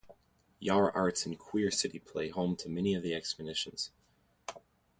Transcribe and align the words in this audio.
Yarra 0.59 0.91
Arts 0.95 1.27
and 1.27 1.37
Queer 1.37 1.69
City 1.69 1.99
play 1.99 2.29
home 2.29 2.55
to 2.55 2.67
many 2.69 2.95
of 2.95 3.03
the 3.03 3.13
exhibitions. 3.13 3.91